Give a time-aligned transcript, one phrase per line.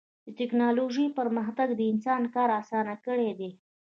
[0.25, 3.49] د ټکنالوجۍ پرمختګ د انسان کار اسان کړی دی.